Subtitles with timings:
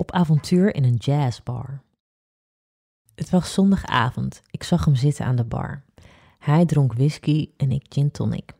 [0.00, 1.82] op avontuur in een jazzbar.
[3.14, 4.42] Het was zondagavond.
[4.50, 5.84] Ik zag hem zitten aan de bar.
[6.38, 8.54] Hij dronk whisky en ik gin tonic.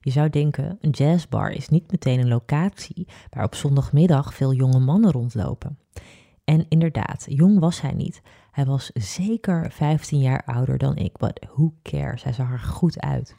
[0.00, 4.78] Je zou denken, een jazzbar is niet meteen een locatie waar op zondagmiddag veel jonge
[4.78, 5.78] mannen rondlopen.
[6.44, 8.22] En inderdaad, jong was hij niet.
[8.50, 12.22] Hij was zeker 15 jaar ouder dan ik, but who cares?
[12.22, 13.36] Hij zag er goed uit.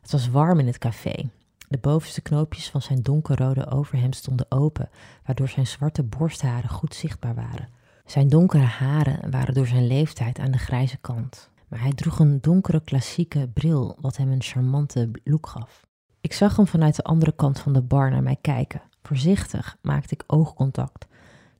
[0.00, 1.30] Het was warm in het café.
[1.74, 4.88] De bovenste knoopjes van zijn donkerrode overhemd stonden open,
[5.24, 7.68] waardoor zijn zwarte borstharen goed zichtbaar waren.
[8.04, 12.40] Zijn donkere haren waren door zijn leeftijd aan de grijze kant, maar hij droeg een
[12.40, 15.86] donkere klassieke bril wat hem een charmante look gaf.
[16.20, 18.82] Ik zag hem vanuit de andere kant van de bar naar mij kijken.
[19.02, 21.06] Voorzichtig maakte ik oogcontact.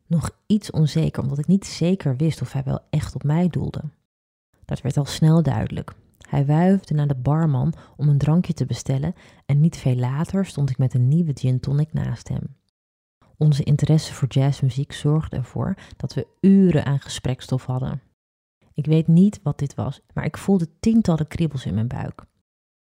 [0.06, 3.82] Nog iets onzeker, omdat ik niet zeker wist of hij wel echt op mij doelde.
[4.64, 5.94] Dat werd al snel duidelijk.
[6.28, 9.14] Hij wuifde naar de barman om een drankje te bestellen
[9.46, 12.56] en niet veel later stond ik met een nieuwe gin tonic naast hem.
[13.36, 18.02] Onze interesse voor jazzmuziek zorgde ervoor dat we uren aan gesprekstof hadden.
[18.72, 22.24] Ik weet niet wat dit was, maar ik voelde tientallen kriebels in mijn buik.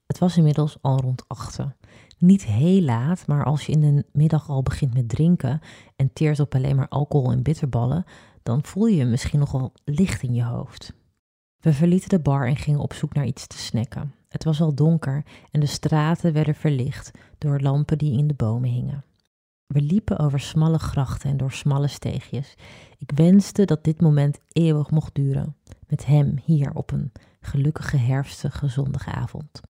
[0.07, 1.77] Het was inmiddels al rond achten.
[2.19, 5.61] Niet heel laat, maar als je in de middag al begint met drinken
[5.97, 8.05] en teert op alleen maar alcohol en bitterballen,
[8.43, 10.93] dan voel je je misschien nogal licht in je hoofd.
[11.63, 14.15] We verlieten de bar en gingen op zoek naar iets te snacken.
[14.29, 18.71] Het was al donker en de straten werden verlicht door lampen die in de bomen
[18.71, 19.05] hingen.
[19.67, 22.55] We liepen over smalle grachten en door smalle steegjes.
[22.99, 28.69] Ik wenste dat dit moment eeuwig mocht duren, met hem hier op een gelukkige herfstige
[28.69, 29.61] zondagavond.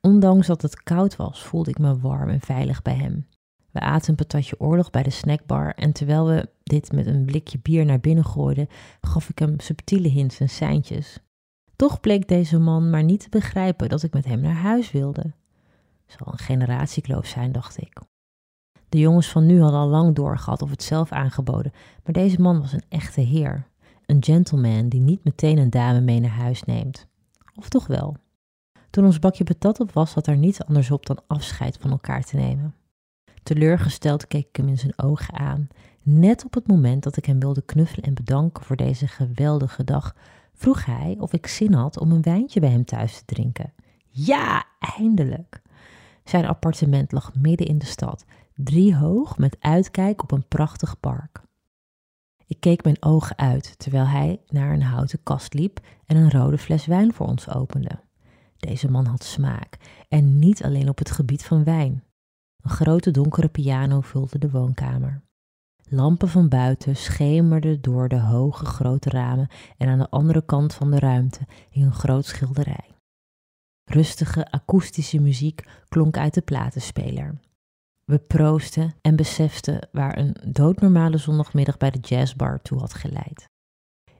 [0.00, 3.26] Ondanks dat het koud was, voelde ik me warm en veilig bij hem.
[3.72, 7.58] We aten een patatje oorlog bij de snackbar en terwijl we dit met een blikje
[7.58, 8.68] bier naar binnen gooiden,
[9.00, 11.18] gaf ik hem subtiele hints en seintjes.
[11.76, 15.32] Toch bleek deze man maar niet te begrijpen dat ik met hem naar huis wilde.
[16.06, 18.00] Zal een generatiekloof zijn, dacht ik.
[18.88, 21.72] De jongens van nu hadden al lang doorgehad of het zelf aangeboden,
[22.04, 23.66] maar deze man was een echte heer.
[24.06, 27.06] Een gentleman die niet meteen een dame mee naar huis neemt.
[27.54, 28.16] Of toch wel?
[28.90, 32.24] Toen ons bakje patat op was, zat er niets anders op dan afscheid van elkaar
[32.24, 32.74] te nemen.
[33.50, 35.68] Teleurgesteld keek ik hem in zijn ogen aan.
[36.02, 40.14] Net op het moment dat ik hem wilde knuffelen en bedanken voor deze geweldige dag,
[40.54, 43.72] vroeg hij of ik zin had om een wijntje bij hem thuis te drinken.
[44.08, 45.62] Ja, eindelijk!
[46.24, 48.24] Zijn appartement lag midden in de stad,
[48.54, 51.42] driehoog met uitkijk op een prachtig park.
[52.46, 56.58] Ik keek mijn ogen uit terwijl hij naar een houten kast liep en een rode
[56.58, 58.00] fles wijn voor ons opende.
[58.56, 59.76] Deze man had smaak
[60.08, 62.04] en niet alleen op het gebied van wijn.
[62.62, 65.22] Een grote donkere piano vulde de woonkamer.
[65.88, 70.90] Lampen van buiten schemerden door de hoge grote ramen en aan de andere kant van
[70.90, 72.94] de ruimte hing een groot schilderij.
[73.84, 77.40] Rustige akoestische muziek klonk uit de platenspeler.
[78.04, 83.48] We proosten en beseften waar een doodnormale zondagmiddag bij de jazzbar toe had geleid.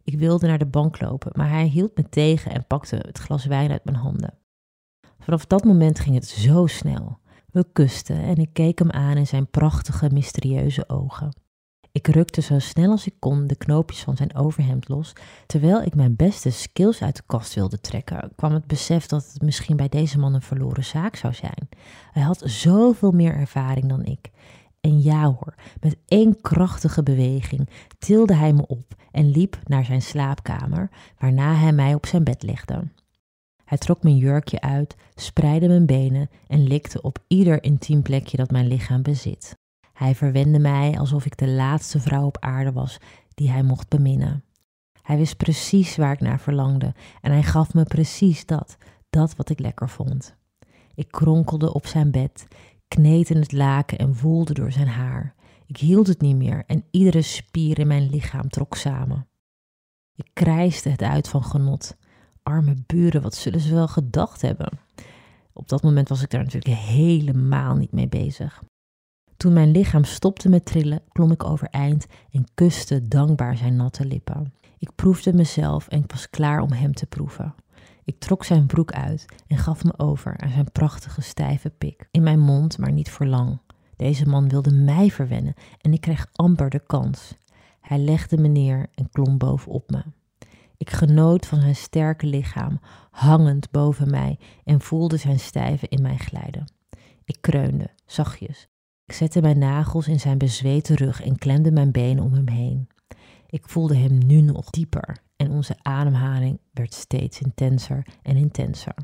[0.02, 3.44] Ik wilde naar de bank lopen, maar hij hield me tegen en pakte het glas
[3.44, 4.38] wijn uit mijn handen.
[5.18, 7.18] Vanaf dat moment ging het zo snel.
[7.52, 11.32] We kusten en ik keek hem aan in zijn prachtige, mysterieuze ogen.
[11.92, 15.12] Ik rukte zo snel als ik kon de knoopjes van zijn overhemd los.
[15.46, 19.42] Terwijl ik mijn beste skills uit de kast wilde trekken, kwam het besef dat het
[19.42, 21.68] misschien bij deze man een verloren zaak zou zijn.
[22.12, 24.30] Hij had zoveel meer ervaring dan ik.
[24.80, 27.68] En ja hoor, met één krachtige beweging
[27.98, 32.42] tilde hij me op en liep naar zijn slaapkamer, waarna hij mij op zijn bed
[32.42, 32.82] legde.
[33.70, 38.50] Hij trok mijn jurkje uit, spreidde mijn benen en likte op ieder intiem plekje dat
[38.50, 39.58] mijn lichaam bezit.
[39.92, 42.98] Hij verwende mij alsof ik de laatste vrouw op aarde was
[43.34, 44.44] die hij mocht beminnen.
[45.02, 48.76] Hij wist precies waar ik naar verlangde en hij gaf me precies dat,
[49.10, 50.36] dat wat ik lekker vond.
[50.94, 52.46] Ik kronkelde op zijn bed,
[52.88, 55.34] kneed in het laken en woelde door zijn haar.
[55.66, 59.28] Ik hield het niet meer en iedere spier in mijn lichaam trok samen.
[60.14, 61.98] Ik krijste het uit van genot.
[62.50, 64.78] Arme buren, wat zullen ze wel gedacht hebben?
[65.52, 68.62] Op dat moment was ik daar natuurlijk helemaal niet mee bezig.
[69.36, 74.52] Toen mijn lichaam stopte met trillen, klom ik overeind en kuste dankbaar zijn natte lippen.
[74.78, 77.54] Ik proefde mezelf en ik was klaar om hem te proeven.
[78.04, 82.08] Ik trok zijn broek uit en gaf me over aan zijn prachtige stijve pik.
[82.10, 83.58] In mijn mond, maar niet voor lang.
[83.96, 87.34] Deze man wilde mij verwennen en ik kreeg amper de kans.
[87.80, 90.02] Hij legde me neer en klom bovenop me.
[91.00, 92.80] Genoot van zijn sterke lichaam,
[93.10, 96.72] hangend boven mij, en voelde zijn stijve in mij glijden.
[97.24, 98.68] Ik kreunde, zachtjes.
[99.04, 102.88] Ik zette mijn nagels in zijn bezweten rug en klemde mijn benen om hem heen.
[103.46, 108.94] Ik voelde hem nu nog dieper en onze ademhaling werd steeds intenser en intenser.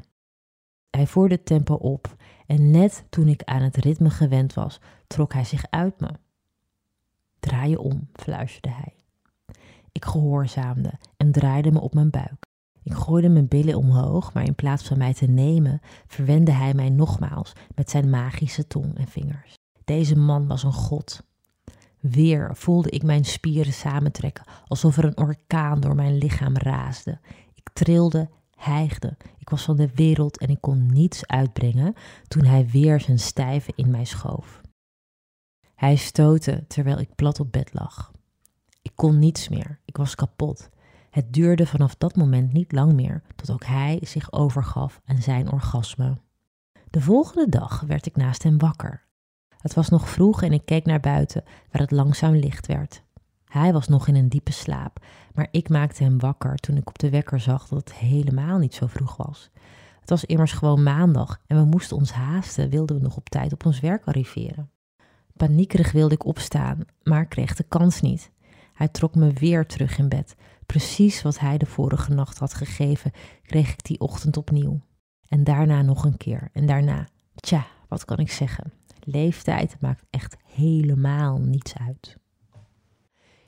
[0.91, 2.17] Hij voerde het tempo op
[2.47, 6.11] en net toen ik aan het ritme gewend was, trok hij zich uit me.
[7.41, 8.96] Draai je om, fluisterde hij.
[9.97, 12.47] Ik gehoorzaamde en draaide me op mijn buik.
[12.83, 16.91] Ik gooide mijn billen omhoog, maar in plaats van mij te nemen, verwende hij mij
[16.91, 19.55] nogmaals met zijn magische tong en vingers.
[19.85, 21.23] Deze man was een god.
[22.01, 27.19] Weer voelde ik mijn spieren samentrekken, alsof er een orkaan door mijn lichaam raasde.
[27.55, 29.17] Ik trilde, hijgde.
[29.39, 31.95] Ik was van de wereld en ik kon niets uitbrengen
[32.29, 34.61] toen hij weer zijn stijve in mij schoof.
[35.75, 38.15] Hij stootte terwijl ik plat op bed lag.
[38.97, 40.71] Kon niets meer, ik was kapot.
[41.11, 45.53] Het duurde vanaf dat moment niet lang meer tot ook hij zich overgaf aan zijn
[45.53, 46.19] orgasme.
[46.91, 49.05] De volgende dag werd ik naast hem wakker.
[49.59, 53.03] Het was nog vroeg en ik keek naar buiten, waar het langzaam licht werd.
[53.45, 55.05] Hij was nog in een diepe slaap,
[55.35, 58.75] maar ik maakte hem wakker toen ik op de wekker zag dat het helemaal niet
[58.75, 59.51] zo vroeg was.
[60.01, 63.53] Het was immers gewoon maandag en we moesten ons haasten, wilden we nog op tijd
[63.53, 64.71] op ons werk arriveren.
[65.37, 68.31] Paniekerig wilde ik opstaan, maar kreeg de kans niet.
[68.77, 70.35] Hij trok me weer terug in bed.
[70.67, 73.13] Precies wat hij de vorige nacht had gegeven,
[73.43, 74.81] kreeg ik die ochtend opnieuw.
[75.29, 76.49] En daarna nog een keer.
[76.53, 78.73] En daarna, tja, wat kan ik zeggen?
[79.01, 82.17] Leeftijd maakt echt helemaal niets uit.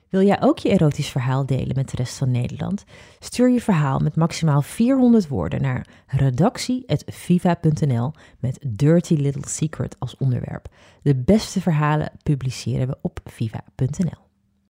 [0.09, 2.85] Wil jij ook je erotisch verhaal delen met de rest van Nederland?
[3.19, 10.69] Stuur je verhaal met maximaal 400 woorden naar redactie.viva.nl met Dirty Little Secret als onderwerp.
[11.03, 14.28] De beste verhalen publiceren we op viva.nl.